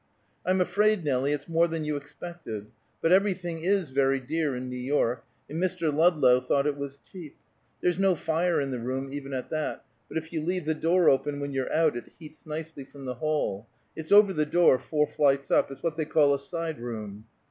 "I'm 0.47 0.59
afraid, 0.59 1.03
Nelie, 1.03 1.31
it's 1.31 1.47
more 1.47 1.67
than 1.67 1.83
you 1.83 1.95
expected. 1.95 2.71
But 3.03 3.11
everything 3.11 3.59
is 3.63 3.91
very 3.91 4.19
dear 4.19 4.55
in 4.55 4.67
New 4.67 4.75
York, 4.75 5.23
and 5.47 5.61
Mr. 5.61 5.93
Ludlow 5.93 6.39
thought 6.39 6.65
it 6.65 6.75
was 6.75 6.97
cheap. 7.11 7.35
There's 7.83 7.99
no 7.99 8.15
fire 8.15 8.59
in 8.59 8.71
the 8.71 8.79
room, 8.79 9.09
even 9.11 9.31
at 9.31 9.51
that, 9.51 9.85
but 10.09 10.17
if 10.17 10.33
you 10.33 10.41
leave 10.41 10.65
the 10.65 10.73
door 10.73 11.07
open 11.07 11.39
when 11.39 11.53
you're 11.53 11.71
out, 11.71 11.95
it 11.95 12.13
heats 12.17 12.47
nicely 12.47 12.83
from 12.83 13.05
the 13.05 13.13
hall. 13.21 13.67
It's 13.95 14.11
over 14.11 14.33
the 14.33 14.43
door, 14.47 14.79
four 14.79 15.05
flights 15.05 15.51
up; 15.51 15.69
it's 15.69 15.83
what 15.83 15.97
they 15.97 16.05
call 16.05 16.33
a 16.33 16.39
side 16.39 16.79
room." 16.79 17.25